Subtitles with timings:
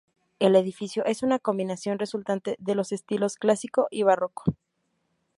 [0.39, 4.45] El edificio es una combinación resultante de los estilos clásico y barroco.